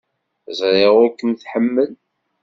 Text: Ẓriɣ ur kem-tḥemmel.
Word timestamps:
Ẓriɣ 0.59 0.93
ur 1.03 1.09
kem-tḥemmel. 1.17 1.91